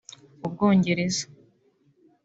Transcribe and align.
U 0.47 0.47
Bwongereza 0.53 1.23